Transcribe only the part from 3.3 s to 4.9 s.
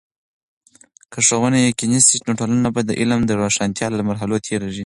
روښانتیا له مرحلو تیریږي.